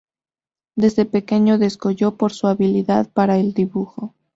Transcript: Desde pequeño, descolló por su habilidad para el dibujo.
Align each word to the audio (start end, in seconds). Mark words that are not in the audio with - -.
Desde 0.75 1.05
pequeño, 1.05 1.59
descolló 1.59 2.17
por 2.17 2.33
su 2.33 2.47
habilidad 2.47 3.07
para 3.13 3.37
el 3.37 3.53
dibujo. 3.53 4.15